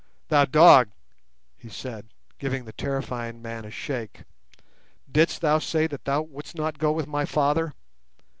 [0.29, 0.89] "Thou dog!"
[1.59, 2.07] he said,
[2.39, 4.23] giving the terrified man a shake,
[5.11, 7.73] "didst thou say that thou wouldst not go with my Father?